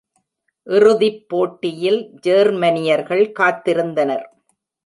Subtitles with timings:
[0.67, 4.25] இறுதிப்போட்டியில் ஜேர்மனியர்கள் காத்திருந்தனர்.